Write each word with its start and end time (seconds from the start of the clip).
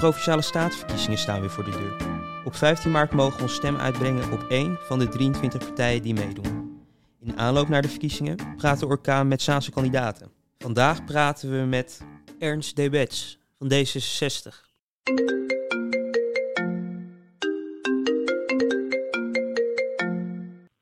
provinciale 0.00 0.42
statenverkiezingen 0.42 1.18
staan 1.18 1.40
weer 1.40 1.50
voor 1.50 1.64
de 1.64 1.70
deur. 1.70 1.96
Op 2.44 2.54
15 2.54 2.90
maart 2.90 3.12
mogen 3.12 3.36
we 3.36 3.42
ons 3.42 3.54
stem 3.54 3.76
uitbrengen 3.76 4.32
op 4.32 4.42
één 4.48 4.78
van 4.80 4.98
de 4.98 5.08
23 5.08 5.66
partijen 5.66 6.02
die 6.02 6.14
meedoen. 6.14 6.80
In 7.20 7.38
aanloop 7.38 7.68
naar 7.68 7.82
de 7.82 7.88
verkiezingen 7.88 8.36
praat 8.56 8.80
de 8.80 8.86
orkaan 8.86 9.28
met 9.28 9.42
Zaanse 9.42 9.70
kandidaten. 9.70 10.30
Vandaag 10.58 11.04
praten 11.04 11.50
we 11.50 11.66
met 11.66 12.00
Ernst 12.38 12.76
Debets 12.76 13.38
van 13.58 13.72
D66. 13.72 14.68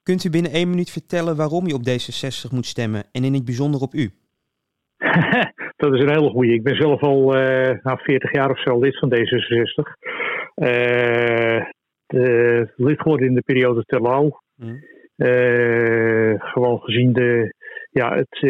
Kunt 0.03 0.25
u 0.25 0.31
binnen 0.31 0.53
één 0.53 0.71
minuut 0.71 0.91
vertellen 0.91 1.37
waarom 1.37 1.67
u 1.67 1.73
op 1.73 1.89
D66 1.89 2.51
moet 2.51 2.67
stemmen 2.67 3.05
en 3.13 3.25
in 3.25 3.35
het 3.35 3.45
bijzonder 3.45 3.81
op 3.81 3.95
u? 3.95 4.15
dat 5.79 5.95
is 5.95 6.01
een 6.01 6.15
hele 6.15 6.31
goede. 6.31 6.53
Ik 6.53 6.63
ben 6.63 6.77
zelf 6.77 7.01
al 7.01 7.37
uh, 7.37 7.71
nou, 7.83 7.99
40 8.03 8.33
jaar 8.33 8.51
of 8.51 8.61
zo 8.61 8.79
lid 8.79 8.99
van 8.99 9.15
D66. 9.15 9.93
Uh, 10.57 11.65
de, 12.07 12.69
lid 12.77 13.01
geworden 13.01 13.27
in 13.27 13.35
de 13.35 13.43
periode 13.43 13.83
Terlouw. 13.85 14.41
Mm. 14.57 14.85
Uh, 15.17 16.35
gewoon 16.39 16.81
gezien 16.81 17.13
de, 17.13 17.55
ja, 17.91 18.15
het, 18.15 18.43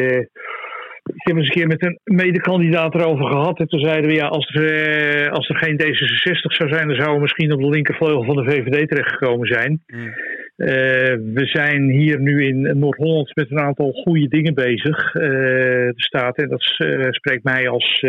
ik 1.15 1.27
heb 1.27 1.37
eens 1.37 1.47
een 1.47 1.55
keer 1.55 1.67
met 1.67 1.83
een 1.83 2.01
medekandidaat 2.05 2.95
erover 2.95 3.27
gehad. 3.27 3.59
En 3.59 3.67
toen 3.67 3.81
zeiden 3.81 4.11
we, 4.11 4.17
ja, 4.17 4.27
als 4.27 4.55
er, 4.55 5.31
als 5.31 5.49
er 5.49 5.57
geen 5.57 5.81
D66 5.83 6.57
zou 6.57 6.69
zijn, 6.69 6.87
dan 6.87 6.97
zouden 6.97 7.15
we 7.15 7.21
misschien 7.21 7.53
op 7.53 7.61
de 7.61 7.69
linkervleugel 7.69 8.25
van 8.25 8.37
de 8.37 8.51
VVD 8.51 8.89
terechtgekomen 8.89 9.47
zijn. 9.47 9.83
Mm. 9.87 10.15
Uh, 10.59 10.67
we 11.35 11.47
zijn 11.47 11.91
hier 11.91 12.21
nu 12.21 12.47
in 12.47 12.79
Noord-Holland 12.79 13.35
met 13.35 13.51
een 13.51 13.61
aantal 13.61 13.93
goede 13.93 14.29
dingen 14.29 14.55
bezig. 14.55 15.15
Uh, 15.15 15.23
de 15.23 15.93
staat, 15.95 16.37
en 16.37 16.49
dat 16.49 16.75
uh, 16.79 17.07
spreekt 17.11 17.45
mij 17.45 17.69
als 17.69 18.05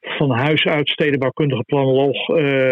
van 0.00 0.30
huis 0.30 0.64
uit 0.64 0.88
stedenbouwkundige 0.88 1.64
planoloog 1.64 2.26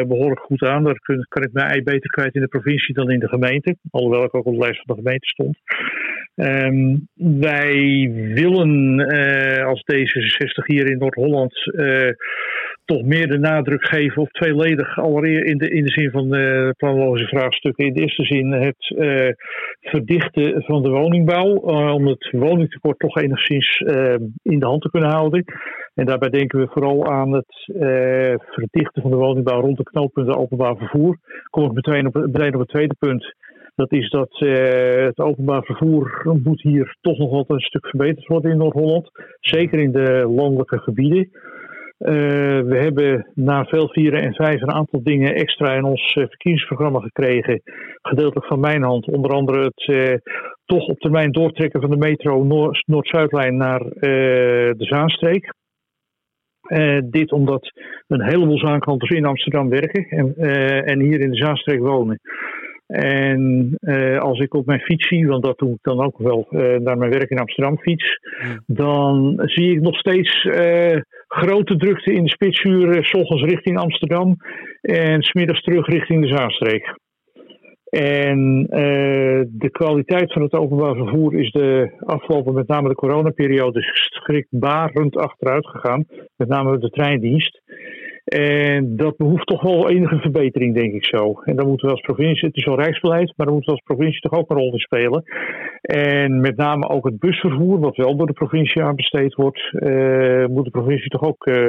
behoorlijk 0.09 0.41
goed 0.41 0.63
aan. 0.63 0.85
Daar 0.85 0.99
kan, 1.29 1.43
ik 1.43 1.53
mij 1.53 1.83
beter 1.83 2.11
kwijt 2.11 2.35
in 2.35 2.41
de 2.41 2.49
provincie 2.49 2.95
dan 2.95 3.11
in 3.11 3.19
de 3.19 3.29
gemeente. 3.29 3.77
Alhoewel 3.91 4.25
ik 4.25 4.35
ook 4.35 4.47
op 4.47 4.53
de 4.53 4.59
lijst 4.59 4.83
van 4.87 4.97
de 4.97 5.03
gemeente 5.03 5.27
stond. 5.27 5.59
Um, 6.35 7.09
wij 7.41 8.11
willen 8.35 9.01
als 9.65 9.85
D66 9.93 10.65
hier 10.67 10.91
in 10.91 10.99
Noord-Holland 10.99 11.55
toch 12.91 13.03
meer 13.03 13.29
de 13.29 13.39
nadruk 13.39 13.85
geven 13.85 14.23
op 14.23 14.31
tweeledig. 14.31 14.99
Allereerst 14.99 15.45
in 15.45 15.59
de, 15.59 15.71
in 15.71 15.85
de 15.85 15.93
zin 15.93 16.11
van 16.11 16.29
de 16.29 16.75
planologische 16.77 17.37
vraagstukken. 17.37 17.87
In 17.87 17.93
de 17.93 18.01
eerste 18.01 18.25
zin 18.25 18.53
het 18.53 18.91
uh, 18.91 19.29
verdichten 19.81 20.63
van 20.63 20.83
de 20.83 20.89
woningbouw. 20.89 21.71
Uh, 21.71 21.95
om 21.95 22.07
het 22.07 22.31
woningtekort 22.31 22.99
toch 22.99 23.17
enigszins 23.17 23.79
in 24.43 24.59
de 24.59 24.67
hand 24.67 24.83
te 24.83 24.91
kunnen 24.91 25.11
houden. 25.11 25.45
En 25.95 26.07
daarbij 26.07 26.29
denken 26.29 26.61
we 26.61 26.69
vooral 26.71 27.07
aan 27.07 27.33
het 27.33 27.73
verdichten 28.51 29.03
van 29.03 29.11
de 29.11 29.17
woningbouw 29.17 29.61
rond 29.61 29.77
de 29.77 29.83
knooppunten 29.83 30.37
openbaar 30.37 30.77
vervoer. 30.77 31.19
Kom 31.51 31.65
ik 31.65 31.73
meteen 31.73 32.07
op, 32.07 32.15
meteen 32.15 32.55
op 32.55 32.61
het 32.61 32.69
tweede 32.69 32.95
punt. 32.99 33.35
Dat 33.75 33.93
is 33.93 34.11
dat 34.11 34.39
het 35.07 35.19
openbaar 35.19 35.63
vervoer 35.65 36.23
moet 36.43 36.63
hier 36.63 36.97
toch 37.01 37.19
nog 37.19 37.31
wat 37.31 37.51
een 37.51 37.61
stuk 37.61 37.87
verbeterd 37.87 38.27
worden 38.27 38.51
in 38.51 38.59
Noord-Holland. 38.59 39.11
Zeker 39.41 39.79
in 39.79 39.93
de 39.93 40.33
landelijke 40.37 40.79
gebieden. 40.79 41.31
Uh, 42.01 42.61
we 42.61 42.77
hebben 42.77 43.31
na 43.35 43.65
veel 43.65 43.89
vieren 43.89 44.23
en 44.23 44.35
vijf 44.35 44.61
een 44.61 44.73
aantal 44.73 45.03
dingen 45.03 45.35
extra 45.35 45.75
in 45.75 45.85
ons 45.85 46.15
uh, 46.15 46.25
verkiezingsprogramma 46.27 47.01
gekregen. 47.01 47.63
Gedeeltelijk 48.03 48.47
van 48.47 48.61
mijn 48.61 48.83
hand. 48.83 49.07
Onder 49.07 49.31
andere 49.31 49.65
het 49.65 49.87
uh, 49.87 50.15
toch 50.65 50.87
op 50.87 50.99
termijn 50.99 51.33
doortrekken 51.33 51.81
van 51.81 51.91
de 51.91 51.97
metro 51.97 52.45
Noord-Zuidlijn 52.87 53.57
naar 53.57 53.81
de 53.81 54.75
Zaanstreek. 54.77 55.55
dit 57.05 57.33
omdat 57.33 57.71
een 58.07 58.23
heleboel 58.23 58.59
zaankanters 58.59 59.11
in 59.11 59.25
Amsterdam 59.25 59.69
werken 59.69 60.05
en, 60.05 60.35
en 60.85 61.01
hier 61.01 61.21
in 61.21 61.31
de 61.31 61.37
Zaanstreek 61.37 61.81
wonen. 61.81 62.21
En 62.91 63.71
uh, 63.81 64.19
als 64.19 64.39
ik 64.39 64.55
op 64.55 64.67
mijn 64.67 64.81
fiets 64.81 65.09
zie, 65.09 65.27
want 65.27 65.43
dat 65.43 65.59
doe 65.59 65.71
ik 65.71 65.79
dan 65.83 66.01
ook 66.01 66.19
wel 66.19 66.47
uh, 66.51 66.77
naar 66.77 66.99
mijn 66.99 67.11
werk 67.11 67.31
in 67.31 67.39
Amsterdam 67.39 67.79
fiets, 67.79 68.19
dan 68.67 69.41
zie 69.45 69.73
ik 69.73 69.81
nog 69.81 69.99
steeds 69.99 70.45
uh, 70.45 71.01
grote 71.33 71.77
drukte 71.77 72.13
in 72.13 72.23
de 72.23 72.31
spitsuur, 72.31 73.05
s 73.05 73.13
ochtends 73.13 73.43
richting 73.43 73.79
Amsterdam 73.79 74.37
en 74.81 75.23
smiddags 75.23 75.63
terug 75.63 75.87
richting 75.87 76.23
de 76.23 76.37
Zaanstreek. 76.37 76.95
En 77.91 78.67
de 79.51 79.69
kwaliteit 79.71 80.33
van 80.33 80.43
het 80.43 80.53
openbaar 80.53 80.95
vervoer 80.95 81.35
is 81.35 81.51
de 81.51 81.93
afgelopen, 81.99 82.55
met 82.55 82.69
name 82.69 82.89
de 82.89 82.95
coronaperiode, 82.95 83.81
schrikbarend 83.83 85.17
achteruit 85.17 85.67
gegaan. 85.67 86.05
Met 86.37 86.49
name 86.49 86.79
de 86.79 86.91
treindienst. 86.91 87.61
En 88.31 88.97
dat 88.97 89.17
behoeft 89.17 89.47
toch 89.47 89.63
wel 89.63 89.89
enige 89.89 90.19
verbetering, 90.19 90.75
denk 90.75 90.93
ik 90.93 91.05
zo. 91.05 91.41
En 91.45 91.57
dan 91.57 91.67
moeten 91.67 91.87
we 91.87 91.93
als 91.93 92.03
provincie, 92.03 92.49
het 92.49 92.57
is 92.57 92.65
wel 92.65 92.81
rijksbeleid, 92.81 93.33
maar 93.37 93.47
dan 93.47 93.55
moeten 93.55 93.75
we 93.75 93.81
als 93.81 93.97
provincie 93.97 94.21
toch 94.21 94.39
ook 94.39 94.51
een 94.51 94.57
rol 94.57 94.73
in 94.73 94.79
spelen. 94.79 95.23
En 95.81 96.41
met 96.41 96.57
name 96.57 96.89
ook 96.89 97.05
het 97.05 97.19
busvervoer, 97.19 97.81
wat 97.81 97.97
wel 97.97 98.17
door 98.17 98.27
de 98.27 98.33
provincie 98.33 98.83
aanbesteed 98.83 99.35
wordt, 99.35 99.73
uh, 99.73 100.47
moet 100.47 100.65
de 100.65 100.71
provincie 100.71 101.09
toch 101.09 101.23
ook 101.23 101.47
uh, 101.47 101.69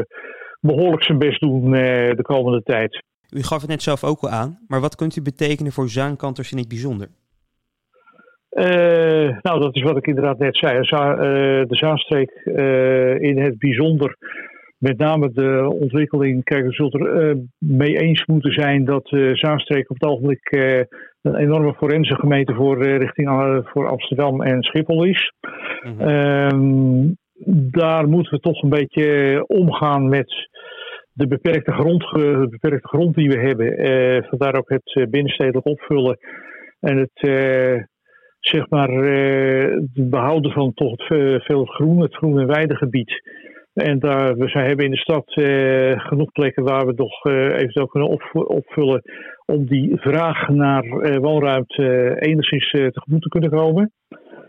behoorlijk 0.59 1.03
zijn 1.03 1.17
best 1.17 1.39
doen 1.39 1.65
uh, 1.65 1.71
de 2.11 2.21
komende 2.21 2.63
tijd. 2.63 3.03
U 3.29 3.43
gaf 3.43 3.61
het 3.61 3.69
net 3.69 3.81
zelf 3.81 4.03
ook 4.03 4.21
al 4.21 4.29
aan, 4.29 4.59
maar 4.67 4.81
wat 4.81 4.95
kunt 4.95 5.15
u 5.15 5.21
betekenen 5.21 5.71
voor 5.71 5.89
zaankanters 5.89 6.51
in 6.51 6.57
het 6.57 6.67
bijzonder? 6.67 7.07
nou, 9.41 9.59
dat 9.59 9.75
is 9.75 9.81
wat 9.81 9.97
ik 9.97 10.07
inderdaad 10.07 10.39
net 10.39 10.57
zei. 10.57 10.81
de 10.81 11.75
Zaanstreek 11.75 12.31
in 13.21 13.37
het 13.37 13.57
bijzonder 13.57 14.17
met 14.81 14.97
name 14.97 15.31
de 15.31 15.77
ontwikkeling, 15.79 16.43
kijk, 16.43 16.65
we 16.65 16.71
zullen 16.71 17.01
er 17.01 17.29
uh, 17.29 17.41
mee 17.57 17.97
eens 17.97 18.25
moeten 18.25 18.51
zijn 18.51 18.85
dat 18.85 19.11
uh, 19.11 19.35
Zaanstreek 19.35 19.89
op 19.89 19.99
het 19.99 20.09
ogenblik 20.09 20.51
uh, 20.51 20.77
een 21.21 21.35
enorme 21.35 21.73
forense 21.73 22.15
gemeente 22.15 22.53
voor, 22.53 22.83
richting 22.83 23.29
voor 23.63 23.87
Amsterdam 23.89 24.41
en 24.41 24.63
Schiphol 24.63 25.03
is. 25.03 25.33
Mm 25.81 25.97
-hmm. 25.97 27.17
daar 27.71 28.07
moeten 28.07 28.33
we 28.33 28.39
toch 28.39 28.63
een 28.63 28.69
beetje 28.69 29.43
omgaan 29.47 30.09
met 30.09 30.49
de 31.13 31.27
beperkte 31.27 31.71
grond, 31.71 32.01
de 32.11 32.47
beperkte 32.49 32.87
grond 32.87 33.15
die 33.15 33.29
we 33.29 33.39
hebben. 33.39 34.25
vandaar 34.29 34.55
ook 34.55 34.69
het 34.69 35.09
binnenstedelijk 35.09 35.65
opvullen 35.65 36.17
en 36.79 36.97
het 36.97 37.29
zeg 38.39 38.69
maar, 38.69 38.89
het 38.89 40.09
behouden 40.09 40.51
van 40.51 40.73
toch 40.73 40.91
het 40.97 41.43
veel 41.43 41.65
groen, 41.65 42.01
het 42.01 42.15
groen- 42.15 42.39
en 42.39 42.47
weidegebied. 42.47 43.21
En 43.73 43.99
daar, 43.99 44.35
we 44.37 44.49
hebben 44.51 44.85
in 44.85 44.91
de 44.91 44.97
stad 44.97 45.35
uh, 45.35 45.99
genoeg 45.99 46.31
plekken 46.31 46.63
waar 46.63 46.85
we 46.85 46.93
nog 46.95 47.25
uh, 47.25 47.45
eventueel 47.45 47.87
kunnen 47.87 48.09
op, 48.09 48.29
opvullen 48.33 49.01
om 49.45 49.65
die 49.65 49.97
vraag 49.97 50.49
naar 50.49 50.83
uh, 50.83 51.17
woonruimte 51.17 52.15
enigszins 52.19 52.69
tegemoet 52.69 53.21
te 53.21 53.29
kunnen 53.29 53.49
komen. 53.49 53.91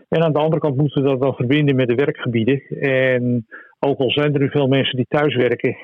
En 0.09 0.23
aan 0.23 0.33
de 0.33 0.39
andere 0.39 0.61
kant 0.61 0.75
moeten 0.75 1.03
we 1.03 1.09
dat 1.09 1.21
dan 1.21 1.35
verbinden 1.35 1.75
met 1.75 1.87
de 1.87 1.95
werkgebieden. 1.95 2.61
En 2.79 3.45
ook 3.79 3.99
al 3.99 4.11
zijn 4.11 4.33
er 4.33 4.39
nu 4.39 4.49
veel 4.49 4.67
mensen 4.67 4.95
die 4.95 5.05
thuiswerken 5.07 5.77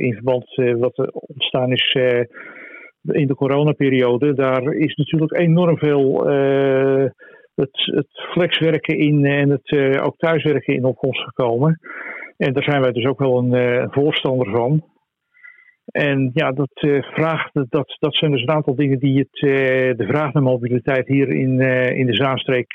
in 0.00 0.12
verband 0.12 0.54
wat 0.54 0.98
er 0.98 1.08
ontstaan 1.10 1.72
is 1.72 1.96
in 3.02 3.26
de 3.26 3.34
coronaperiode, 3.34 4.34
daar 4.34 4.62
is 4.72 4.94
natuurlijk 4.94 5.38
enorm 5.38 5.78
veel 5.78 6.26
het, 7.54 7.90
het 7.94 8.08
flexwerken 8.32 8.98
in 8.98 9.24
en 9.24 9.50
het 9.50 10.00
ook 10.00 10.16
thuiswerken 10.16 10.74
in 10.74 10.84
opkomst 10.84 11.22
gekomen. 11.22 11.78
En 12.38 12.52
daar 12.52 12.62
zijn 12.62 12.80
wij 12.80 12.92
dus 12.92 13.04
ook 13.04 13.18
wel 13.18 13.38
een 13.38 13.52
uh, 13.52 13.86
voorstander 13.90 14.50
van. 14.50 14.84
En 15.84 16.30
ja, 16.34 16.52
dat, 16.52 16.70
uh, 16.80 17.02
vraagt, 17.02 17.50
dat, 17.52 17.96
dat 17.98 18.14
zijn 18.14 18.30
dus 18.30 18.42
een 18.42 18.50
aantal 18.50 18.74
dingen 18.74 18.98
die 18.98 19.18
het, 19.18 19.42
uh, 19.42 19.50
de 19.96 20.06
vraag 20.08 20.32
naar 20.32 20.42
mobiliteit 20.42 21.06
hier 21.06 21.28
in, 21.28 21.60
in 21.96 22.06
de 22.06 22.14
Zaanstreek 22.14 22.72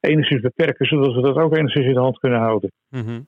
enigszins 0.00 0.40
beperken, 0.40 0.86
zodat 0.86 1.14
we 1.14 1.20
dat 1.20 1.36
ook 1.36 1.56
enigszins 1.56 1.86
in 1.86 1.94
de 1.94 2.00
hand 2.00 2.18
kunnen 2.18 2.38
houden. 2.38 2.72
-hmm. 2.88 3.26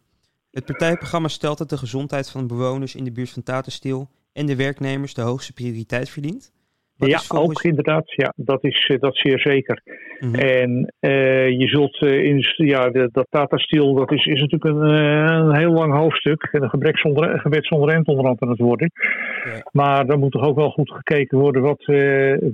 Het 0.50 0.64
partijprogramma 0.64 1.28
stelt 1.28 1.58
dat 1.58 1.70
de 1.70 1.76
gezondheid 1.76 2.30
van 2.30 2.40
de 2.40 2.54
bewoners 2.54 2.94
in 2.94 3.04
de 3.04 3.12
buurt 3.12 3.30
van 3.30 3.42
Tatenstiel 3.42 4.08
en 4.32 4.46
de 4.46 4.56
werknemers 4.56 5.14
de 5.14 5.22
hoogste 5.22 5.52
prioriteit 5.52 6.10
verdient 6.10 6.52
ja, 7.06 7.20
ook 7.28 7.62
inderdaad. 7.62 8.12
Ja, 8.14 8.32
dat 8.36 8.64
is 8.64 8.86
eh, 8.86 9.00
dat 9.00 9.16
zeer 9.16 9.40
zeker. 9.40 9.82
Mhm. 10.18 10.34
En 10.34 10.94
uh, 11.00 11.48
je 11.48 11.68
zult 11.68 12.00
uh, 12.00 12.24
in 12.24 12.44
ja, 12.56 12.90
de, 12.90 13.08
dat 13.12 13.26
Tata 13.30 13.58
Steel, 13.58 13.94
dat 13.94 14.12
is, 14.12 14.26
is 14.26 14.40
natuurlijk 14.40 14.64
een, 14.64 14.90
een 14.90 15.56
heel 15.56 15.72
lang 15.72 15.94
hoofdstuk. 15.94 16.48
En 16.52 16.62
een 16.62 16.70
gebrek 16.70 16.98
zonder, 16.98 17.40
gebed 17.40 17.66
zonder 17.66 18.00
onderhand 18.04 18.42
aan 18.42 18.48
het 18.48 18.58
worden. 18.58 18.90
Ja. 19.44 19.68
Maar 19.72 20.06
dan 20.06 20.18
moet 20.18 20.32
toch 20.32 20.46
ook 20.46 20.56
wel 20.56 20.70
goed 20.70 20.90
gekeken 20.90 21.38
worden 21.38 21.62
wat, 21.62 21.84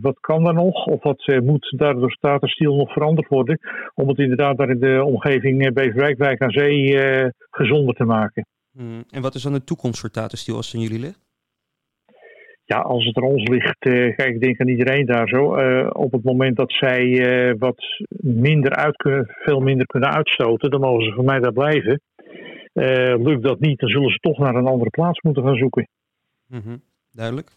wat 0.01 0.21
kan 0.21 0.47
er 0.47 0.55
nog? 0.55 0.87
Of 0.87 1.03
wat 1.03 1.41
moet 1.43 1.75
daardoor 1.77 2.17
Tata 2.21 2.47
Steel 2.47 2.77
nog 2.77 2.93
veranderd 2.93 3.29
worden? 3.29 3.59
Om 3.95 4.09
het 4.09 4.19
inderdaad 4.19 4.59
daar 4.59 4.71
in 4.71 4.81
de 4.81 5.05
omgeving 5.05 5.73
Beverwijk, 5.73 6.19
Wijk 6.19 6.43
aan 6.43 6.51
Zee 6.51 6.99
gezonder 7.51 7.95
te 7.95 8.05
maken. 8.05 8.47
Mhm. 8.73 9.03
En 9.11 9.23
wat 9.23 9.35
is 9.35 9.43
dan 9.43 9.53
de 9.53 9.65
toekomst 9.65 10.01
voor 10.01 10.11
Tata 10.11 10.37
Steel 10.37 10.57
als 10.57 10.67
het 10.67 10.75
aan 10.75 10.81
jullie 10.81 11.01
ligt? 11.01 11.25
Ja, 12.65 12.79
als 12.79 13.05
het 13.05 13.17
aan 13.17 13.23
ons 13.23 13.49
ligt, 13.49 13.87
uh, 13.87 14.17
kijk, 14.17 14.35
ik 14.35 14.41
denk 14.41 14.61
aan 14.61 14.69
iedereen 14.69 15.07
daar 15.07 15.29
zo. 15.29 15.57
Uh, 15.59 15.91
op 15.93 16.13
het 16.13 16.25
moment 16.25 16.57
dat 16.57 16.73
zij 16.73 17.05
uh, 17.05 17.55
wat 17.59 17.85
minder 18.21 18.75
uit 18.75 18.97
kunnen, 18.97 19.27
veel 19.29 19.61
minder 19.61 19.87
kunnen 19.87 20.11
uitstoten, 20.11 20.71
dan 20.71 20.81
mogen 20.81 21.05
ze 21.05 21.13
voor 21.13 21.25
mij 21.25 21.41
daar 21.41 21.53
blijven. 21.53 22.01
lukt 23.23 23.43
dat 23.43 23.61
niet, 23.61 23.79
dan 23.79 23.89
zullen 23.89 24.11
ze 24.11 24.19
toch 24.19 24.39
naar 24.39 24.55
een 24.55 24.67
andere 24.67 24.91
plaats 24.91 25.21
moeten 25.21 25.43
gaan 25.43 25.57
zoeken. 25.57 25.89
Mhm, 26.47 26.77
duidelijk. 27.13 27.51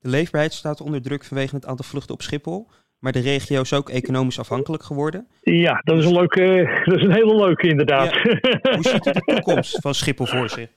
De 0.00 0.08
leefbaarheid 0.08 0.52
staat 0.52 0.80
onder 0.80 1.02
druk 1.02 1.24
vanwege 1.24 1.54
het 1.54 1.66
aantal 1.66 1.84
vluchten 1.84 2.14
op 2.14 2.22
Schiphol. 2.22 2.66
Maar 2.98 3.12
de 3.12 3.20
regio 3.20 3.60
is 3.60 3.72
ook 3.72 3.90
economisch 3.90 4.38
afhankelijk 4.38 4.82
geworden. 4.82 5.26
Ja, 5.42 5.80
dat 5.84 5.98
is 5.98 6.04
een, 6.04 6.12
leuke, 6.12 6.64
dat 6.84 6.96
is 6.96 7.02
een 7.02 7.12
hele 7.12 7.36
leuke 7.36 7.68
inderdaad. 7.68 8.12
Hoe 8.12 8.78
ziet 8.80 9.06
u 9.06 9.12
de 9.12 9.22
toekomst 9.24 9.80
van 9.80 9.94
Schiphol 9.94 10.26
voor 10.26 10.48
zich? 10.48 10.68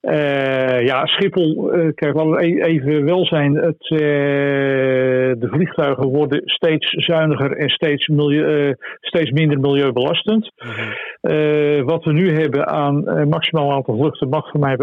Uh, 0.00 0.80
ja, 0.86 1.06
Schiphol, 1.06 1.76
uh, 1.76 1.88
kijk, 1.94 2.14
laten 2.14 2.30
we 2.30 2.46
e-, 2.46 2.60
even 2.60 3.04
wel 3.04 3.26
zijn. 3.26 3.54
Het, 3.54 3.90
uh, 3.90 3.98
de 3.98 5.48
vliegtuigen 5.50 6.06
worden 6.06 6.42
steeds 6.44 6.90
zuiniger 6.90 7.56
en 7.56 7.68
steeds, 7.68 8.08
milieu, 8.08 8.74
steeds 9.00 9.30
minder 9.30 9.60
milieubelastend. 9.60 10.52
Mhm. 10.56 11.84
wat 11.84 12.04
we 12.04 12.12
nu 12.12 12.32
hebben 12.32 12.66
aan 12.66 13.28
maximaal 13.28 13.72
aantal 13.72 13.96
vluchten 13.96 14.28
mag 14.28 14.50
voor 14.50 14.60
mij, 14.60 14.76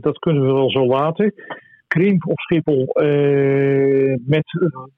dat 0.00 0.18
kunnen 0.18 0.46
we 0.46 0.52
wel 0.52 0.70
zo 0.70 0.86
laten. 0.86 1.34
Krimp 1.86 2.26
op 2.26 2.38
Schiphol 2.38 2.86
met 4.26 4.44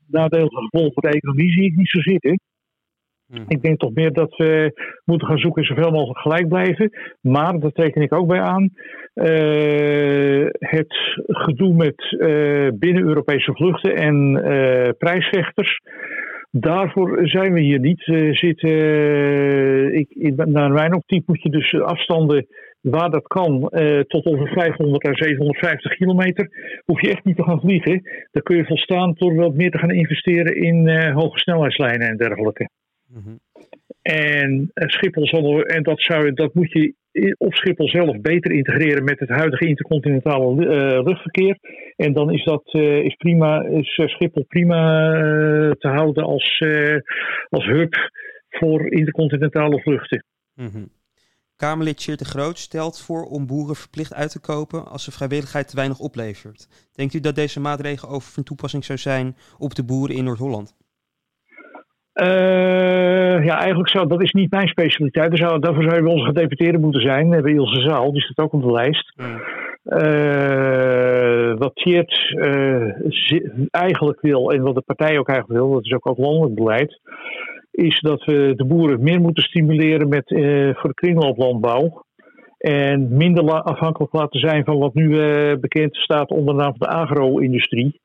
nadelige 0.06 0.68
gevolgen 0.70 0.92
voor 0.92 1.10
de 1.10 1.16
economie 1.16 1.52
zie 1.52 1.64
ik 1.64 1.76
niet 1.76 1.88
zo 1.88 2.00
zitten. 2.00 2.40
Mhm. 3.32 3.44
Ik 3.48 3.62
denk 3.62 3.78
toch 3.78 3.94
meer 3.94 4.12
dat 4.12 4.36
we 4.36 4.72
moeten 5.04 5.28
gaan 5.28 5.38
zoeken 5.38 5.64
zoveel 5.64 5.90
mogelijk 5.90 6.18
gelijk 6.18 6.48
blijven. 6.48 6.90
Maar, 7.20 7.58
dat 7.58 7.74
teken 7.74 8.02
ik 8.02 8.14
ook 8.14 8.26
bij 8.26 8.40
aan, 8.40 8.70
uh, 9.14 10.46
het 10.58 10.94
gedoe 11.26 11.74
met 11.74 12.16
uh, 12.18 12.68
binnen-Europese 12.74 13.52
vluchten 13.52 13.96
en 13.96 14.40
uh, 14.44 14.88
prijsvechters. 14.98 15.80
Daarvoor 16.50 17.20
zijn 17.22 17.52
we 17.52 17.60
hier 17.60 17.78
niet 17.78 18.02
zitten. 18.30 19.94
Ik, 19.94 20.10
ik, 20.10 20.46
naar 20.46 20.70
mijn 20.70 20.94
optiek 20.94 21.26
moet 21.26 21.42
je 21.42 21.50
dus 21.50 21.74
afstanden 21.74 22.46
waar 22.80 23.10
dat 23.10 23.26
kan, 23.26 23.60
tot 24.06 24.26
over 24.26 24.48
500 24.48 25.06
à 25.06 25.14
750 25.14 25.94
kilometer, 25.94 26.48
hoef 26.84 27.00
je 27.00 27.10
echt 27.10 27.24
niet 27.24 27.36
te 27.36 27.42
gaan 27.42 27.60
vliegen. 27.60 28.02
Dan 28.30 28.42
kun 28.42 28.56
je 28.56 28.64
volstaan 28.64 29.14
door 29.18 29.34
wat 29.34 29.54
meer 29.54 29.70
te 29.70 29.78
gaan 29.78 29.90
investeren 29.90 30.56
in 30.56 31.10
hoge 31.12 31.38
snelheidslijnen 31.38 32.08
en 32.08 32.16
dergelijke. 32.16 32.68
Mm 33.12 33.38
En 34.02 34.70
Schiphol 34.74 35.26
zal, 35.26 35.62
en 35.62 35.82
dat, 35.82 36.00
zou, 36.00 36.32
dat 36.32 36.54
moet 36.54 36.72
je 36.72 36.94
op 37.38 37.54
Schiphol 37.54 37.88
zelf 37.88 38.20
beter 38.20 38.52
integreren 38.52 39.04
met 39.04 39.18
het 39.18 39.28
huidige 39.28 39.66
intercontinentale 39.66 40.64
uh, 40.64 41.04
luchtverkeer. 41.04 41.58
En 41.96 42.12
dan 42.12 42.32
is 42.32 42.44
dat 42.44 42.74
uh, 42.74 43.04
is 43.04 43.14
prima, 43.14 43.62
is 43.62 43.96
eh, 43.96 44.06
Schiphol 44.06 44.44
prima 44.48 45.12
uh, 45.14 45.70
te 45.70 45.88
houden 45.88 46.24
als, 46.24 46.64
als 47.48 47.64
hub 47.64 47.94
voor 48.48 48.92
intercontinentale 48.92 49.80
vluchten. 49.80 50.24
Mm 50.54 50.68
-hmm. 50.68 50.88
Kamerlid 51.56 51.96
Tjeerd 51.96 52.18
de 52.18 52.24
Groot 52.24 52.58
stelt 52.58 53.00
voor 53.00 53.24
om 53.24 53.46
boeren 53.46 53.76
verplicht 53.76 54.14
uit 54.14 54.30
te 54.30 54.40
kopen 54.40 54.86
als 54.86 55.04
de 55.04 55.12
vrijwilligheid 55.12 55.68
te 55.68 55.76
weinig 55.76 55.98
oplevert. 55.98 56.90
Denkt 56.92 57.14
u 57.14 57.20
dat 57.20 57.34
deze 57.34 57.60
maatregel 57.60 58.08
over 58.08 58.32
van 58.32 58.42
toepassing 58.42 58.84
zou 58.84 58.98
zijn 58.98 59.36
op 59.58 59.74
de 59.74 59.84
boeren 59.84 60.16
in 60.16 60.24
Noord-Holland? 60.24 60.76
Uh, 62.14 63.44
ja, 63.44 63.58
eigenlijk 63.58 63.88
zou 63.88 64.08
dat 64.08 64.22
is 64.22 64.32
niet 64.32 64.50
mijn 64.50 64.68
specialiteit. 64.68 65.38
Zou, 65.38 65.60
daarvoor 65.60 65.82
zou 65.82 65.94
je 65.94 66.02
bij 66.02 66.12
onze 66.12 66.24
gedeputeerde 66.24 66.78
moeten 66.78 67.00
zijn, 67.00 67.32
eh, 67.32 67.42
bij 67.42 67.52
Ilse 67.52 67.80
Zaal, 67.80 68.12
die 68.12 68.22
staat 68.22 68.44
ook 68.44 68.52
op 68.52 68.62
de 68.62 68.72
lijst. 68.72 69.12
Uh, 69.84 71.58
wat 71.58 71.74
Tjeerd 71.74 72.34
uh, 72.36 72.94
eigenlijk 73.70 74.20
wil, 74.20 74.50
en 74.52 74.62
wat 74.62 74.74
de 74.74 74.82
partij 74.82 75.18
ook 75.18 75.28
eigenlijk 75.28 75.60
wil, 75.60 75.72
dat 75.72 75.84
is 75.84 75.92
ook, 75.92 76.08
ook 76.08 76.18
landelijk 76.18 76.54
beleid, 76.54 77.00
is 77.70 78.00
dat 78.00 78.24
we 78.24 78.52
de 78.56 78.64
boeren 78.64 79.02
meer 79.02 79.20
moeten 79.20 79.42
stimuleren 79.42 80.08
met, 80.08 80.24
voor 80.76 80.88
de 80.88 80.94
kringlooplandbouw. 80.94 82.04
En 82.58 83.16
minder 83.16 83.62
afhankelijk 83.62 84.12
laten 84.12 84.40
zijn 84.40 84.64
van 84.64 84.78
wat 84.78 84.94
nu 84.94 85.08
bekend 85.56 85.96
staat 85.96 86.30
onder 86.30 86.54
de 86.54 86.60
naam 86.60 86.74
van 86.76 86.88
de 86.88 86.94
agro-industrie. 86.94 88.00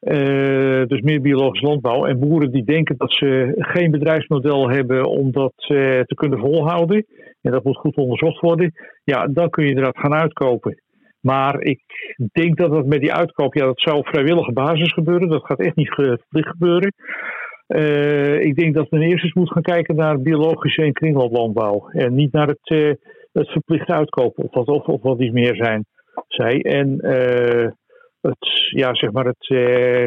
Uh, 0.00 0.86
dus 0.86 1.00
meer 1.00 1.20
biologisch 1.20 1.60
landbouw. 1.60 2.06
En 2.06 2.18
boeren 2.18 2.50
die 2.50 2.64
denken 2.64 2.96
dat 2.96 3.12
ze 3.12 3.54
geen 3.56 3.90
bedrijfsmodel 3.90 4.70
hebben 4.70 5.04
om 5.04 5.32
dat 5.32 5.54
uh, 5.56 6.00
te 6.00 6.14
kunnen 6.14 6.38
volhouden. 6.38 7.06
En 7.42 7.52
dat 7.52 7.64
moet 7.64 7.76
goed 7.76 7.96
onderzocht 7.96 8.40
worden. 8.40 8.72
Ja, 9.04 9.26
dan 9.26 9.50
kun 9.50 9.62
je 9.64 9.68
inderdaad 9.68 9.98
gaan 9.98 10.14
uitkopen. 10.14 10.82
Maar 11.20 11.60
ik 11.60 11.80
denk 12.32 12.56
dat 12.56 12.70
dat 12.70 12.86
met 12.86 13.00
die 13.00 13.12
uitkoop, 13.12 13.54
ja, 13.54 13.64
dat 13.64 13.80
zou 13.80 13.96
op 13.96 14.06
vrijwillige 14.06 14.52
basis 14.52 14.92
gebeuren. 14.92 15.28
Dat 15.28 15.44
gaat 15.44 15.60
echt 15.60 15.76
niet 15.76 15.94
verplicht 15.94 16.48
gebeuren. 16.48 16.92
Uh, 17.68 18.40
ik 18.40 18.56
denk 18.56 18.74
dat 18.74 18.90
men 18.90 19.02
eerst 19.02 19.24
eens 19.24 19.34
moet 19.34 19.52
gaan 19.52 19.62
kijken 19.62 19.96
naar 19.96 20.20
biologische 20.20 20.82
en 20.82 20.92
kringlooplandbouw. 20.92 21.88
En 21.90 22.14
niet 22.14 22.32
naar 22.32 22.48
het, 22.48 22.94
het 23.32 23.48
verplicht 23.48 23.88
uitkopen 23.88 24.44
of 24.44 24.54
wat, 24.54 24.66
of, 24.66 24.86
of 24.86 25.02
wat 25.02 25.20
iets 25.20 25.32
meer 25.32 25.56
zijn. 25.56 25.84
Zij. 26.26 26.60
En 26.60 27.00
het, 28.28 28.70
ja, 28.70 28.94
zeg 28.94 29.12
maar 29.12 29.24
het, 29.24 29.48
uh, 29.48 30.06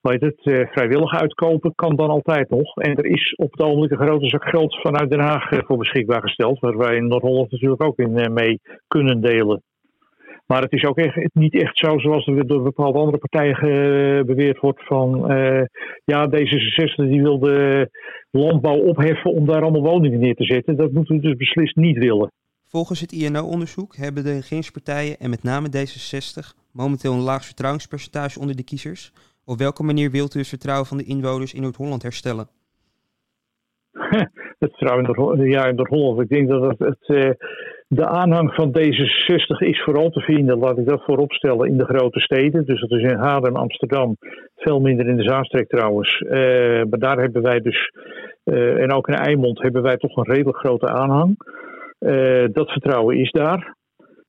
het 0.00 0.40
uh, 0.44 0.66
vrijwillig 0.70 1.20
uitkopen 1.20 1.74
kan 1.74 1.96
dan 1.96 2.08
altijd 2.08 2.50
nog. 2.50 2.76
En 2.76 2.96
er 2.96 3.06
is 3.06 3.34
op 3.34 3.50
het 3.50 3.60
ogenblik 3.60 3.90
een 3.90 4.06
grote 4.06 4.28
zak 4.28 4.48
geld 4.48 4.80
vanuit 4.80 5.10
Den 5.10 5.20
Haag 5.20 5.50
eh, 5.50 5.58
voor 5.66 5.76
beschikbaar 5.76 6.20
gesteld, 6.20 6.60
waar 6.60 6.76
wij 6.76 6.96
in 6.96 7.06
Noord-Holland 7.06 7.50
natuurlijk 7.50 7.82
ook 7.82 7.98
in 7.98 8.32
mee 8.32 8.60
kunnen 8.86 9.20
delen. 9.20 9.62
Maar 10.46 10.62
het 10.62 10.72
is 10.72 10.84
ook 10.84 10.98
echt, 10.98 11.34
niet 11.34 11.62
echt 11.62 11.78
zo 11.78 11.98
zoals 11.98 12.26
er 12.26 12.46
door 12.46 12.62
bepaalde 12.62 12.98
andere 12.98 13.18
partijen 13.18 14.26
beweerd 14.26 14.58
wordt 14.58 14.86
van 14.86 15.24
ja, 16.04 16.28
D66 16.28 16.94
die 16.94 17.22
wil 17.22 17.38
de 17.38 17.90
landbouw 18.30 18.78
opheffen 18.78 19.30
om 19.30 19.46
daar 19.46 19.62
allemaal 19.62 19.90
woningen 19.92 20.20
neer 20.20 20.34
te 20.34 20.44
zetten. 20.44 20.76
Dat 20.76 20.92
moeten 20.92 21.16
we 21.16 21.22
dus 21.22 21.36
beslist 21.36 21.76
niet 21.76 21.98
willen. 21.98 22.30
Volgens 22.68 23.00
het 23.00 23.12
INO-onderzoek 23.12 23.96
hebben 23.96 24.24
de 24.24 24.32
regeringspartijen 24.32 25.18
en 25.18 25.30
met 25.30 25.42
name 25.42 25.68
D66 25.68 26.62
momenteel 26.72 27.12
een 27.12 27.20
laag 27.20 27.44
vertrouwenspercentage 27.44 28.40
onder 28.40 28.56
de 28.56 28.64
kiezers. 28.64 29.12
Op 29.44 29.58
welke 29.58 29.82
manier 29.82 30.10
wilt 30.10 30.34
u 30.34 30.38
het 30.38 30.48
vertrouwen 30.48 30.86
van 30.86 30.96
de 30.96 31.04
inwoners 31.04 31.54
in 31.54 31.62
Noord-Holland 31.62 32.02
herstellen? 32.02 32.48
Het 34.58 34.76
vertrouwen 34.76 35.48
ja, 35.48 35.66
in 35.66 35.74
Noord-Holland. 35.74 36.20
Ik 36.20 36.28
denk 36.28 36.48
dat 36.48 36.62
het, 36.62 36.78
het 36.78 37.08
uh, 37.24 37.30
de 37.88 38.06
aanhang 38.06 38.54
van 38.54 38.68
D66 38.68 39.58
is 39.58 39.82
vooral 39.82 40.10
te 40.10 40.20
vinden, 40.20 40.58
laat 40.58 40.78
ik 40.78 40.86
dat 40.86 41.04
voorop 41.04 41.32
stellen, 41.32 41.68
in 41.68 41.76
de 41.76 41.84
grote 41.84 42.20
steden. 42.20 42.64
Dus 42.64 42.80
dat 42.80 42.90
is 42.90 43.02
in 43.02 43.16
Haarlem, 43.16 43.56
Amsterdam, 43.56 44.16
veel 44.56 44.80
minder 44.80 45.06
in 45.06 45.16
de 45.16 45.22
Zaanstreek 45.22 45.68
trouwens. 45.68 46.20
Uh, 46.20 46.30
maar 46.90 46.98
daar 46.98 47.18
hebben 47.18 47.42
wij 47.42 47.60
dus, 47.60 47.92
uh, 48.44 48.82
en 48.82 48.92
ook 48.92 49.08
in 49.08 49.14
Eimond, 49.14 49.62
hebben 49.62 49.82
wij 49.82 49.96
toch 49.96 50.16
een 50.16 50.34
redelijk 50.34 50.58
grote 50.58 50.88
aanhang. 50.88 51.36
Dat 52.52 52.70
vertrouwen 52.70 53.18
is 53.18 53.30
daar. 53.30 53.74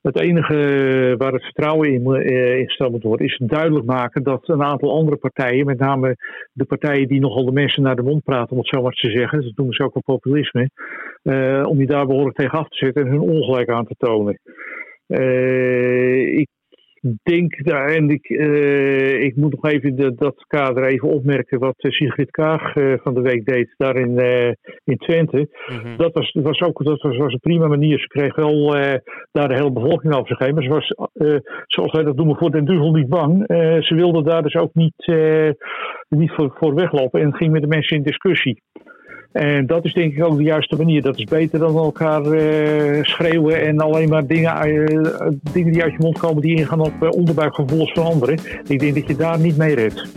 Het 0.02 0.20
enige 0.20 1.14
waar 1.18 1.32
het 1.32 1.42
vertrouwen 1.42 1.92
in, 1.92 2.10
uh, 2.10 2.58
ingesteld 2.58 2.90
moet 2.90 3.02
worden, 3.02 3.26
is 3.26 3.40
duidelijk 3.46 3.86
maken 3.86 4.22
dat 4.22 4.48
een 4.48 4.62
aantal 4.62 4.92
andere 4.92 5.16
partijen, 5.16 5.66
met 5.66 5.78
name 5.78 6.16
de 6.52 6.64
partijen 6.64 7.08
die 7.08 7.20
nogal 7.20 7.44
de 7.44 7.52
mensen 7.52 7.82
naar 7.82 7.96
de 7.96 8.02
mond 8.02 8.22
praten, 8.22 8.50
om 8.50 8.58
het 8.58 8.68
zo 8.68 8.82
maar 8.82 8.92
te 8.92 9.10
zeggen, 9.10 9.42
dat 9.42 9.56
noemen 9.56 9.74
ze 9.74 9.82
ook 9.82 9.94
wel 9.94 10.16
populisme, 10.16 10.70
uh, 11.22 11.66
om 11.66 11.76
die 11.78 11.86
daar 11.86 12.06
behoorlijk 12.06 12.36
tegen 12.36 12.58
af 12.58 12.68
te 12.68 12.76
zetten 12.76 13.04
en 13.04 13.10
hun 13.10 13.20
ongelijk 13.20 13.68
aan 13.68 13.86
te 13.86 13.94
tonen. 13.98 14.38
Ik 16.38 16.48
denk 17.22 17.64
daar, 17.64 17.88
en 17.88 18.10
ik, 18.10 18.28
uh, 18.28 19.22
ik 19.22 19.36
moet 19.36 19.52
nog 19.52 19.70
even 19.70 19.96
de, 19.96 20.14
dat 20.14 20.44
kader 20.46 20.84
even 20.84 21.08
opmerken 21.08 21.58
wat 21.58 21.74
eh, 21.76 21.90
Sigrid 21.90 22.30
Kaag 22.30 22.74
uh, 22.74 22.94
van 23.02 23.14
de 23.14 23.20
week 23.20 23.44
deed 23.44 23.74
daar 23.76 23.96
in, 23.96 24.20
uh, 24.20 24.52
in 24.84 24.96
Twente. 24.96 25.48
Mm-hmm. 25.66 25.96
Dat, 25.96 26.12
was, 26.12 26.32
was 26.32 26.60
ook 26.60 26.84
dat 26.84 27.02
was, 27.02 27.16
was 27.16 27.32
een 27.32 27.38
prima 27.38 27.66
manier. 27.66 27.98
Ze 27.98 28.06
kreeg 28.06 28.34
wel 28.34 28.72
daar 29.32 29.48
de 29.48 29.54
hele 29.54 29.72
bevolking 29.72 30.14
over 30.14 30.26
zich 30.26 30.38
heen. 30.38 30.54
Maar 30.54 30.62
ze 30.62 30.68
was, 30.68 30.94
zoals 31.66 31.92
wij 31.92 32.04
dat 32.04 32.16
noemen, 32.16 32.36
voor 32.36 32.50
den 32.50 32.64
duivel 32.64 32.92
niet 32.92 33.08
bang. 33.08 33.44
ze 33.84 33.94
wilde 33.94 34.22
daar 34.22 34.42
dus 34.42 34.54
ook 34.54 34.74
niet, 34.74 35.06
niet 36.08 36.30
voor, 36.30 36.56
voor 36.58 36.74
weglopen 36.74 37.20
en 37.20 37.34
ging 37.34 37.52
met 37.52 37.62
de 37.62 37.68
mensen 37.68 37.96
in 37.96 38.02
discussie. 38.02 38.62
En 39.32 39.66
dat 39.66 39.84
is 39.84 39.92
denk 39.92 40.12
ik 40.12 40.24
ook 40.24 40.36
de 40.36 40.42
juiste 40.42 40.76
manier. 40.76 41.02
Dat 41.02 41.18
is 41.18 41.24
beter 41.24 41.58
dan 41.58 41.76
elkaar 41.76 42.22
uh, 42.26 43.04
schreeuwen 43.04 43.66
en 43.66 43.78
alleen 43.78 44.08
maar 44.08 44.26
dingen, 44.26 44.68
uh, 44.68 45.28
dingen 45.52 45.72
die 45.72 45.82
uit 45.82 45.92
je 45.92 45.98
mond 45.98 46.18
komen 46.18 46.42
die 46.42 46.56
ingaan 46.56 46.80
op 46.80 46.92
uh, 47.02 47.10
onderbuikgevoelens 47.10 47.92
van 47.92 48.04
anderen. 48.04 48.38
Ik 48.66 48.80
denk 48.80 48.94
dat 48.94 49.06
je 49.06 49.16
daar 49.16 49.38
niet 49.38 49.56
mee 49.56 49.74
redt. 49.74 50.08